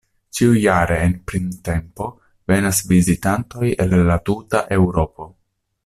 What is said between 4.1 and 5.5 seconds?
la tuta Eŭropo.